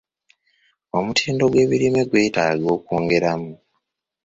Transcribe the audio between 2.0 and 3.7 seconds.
gwetaaga okwongeramu.